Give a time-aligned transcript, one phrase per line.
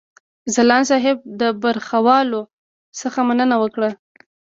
[0.53, 2.41] ځلاند صاحب د برخوالو
[3.01, 3.89] څخه مننه وکړه.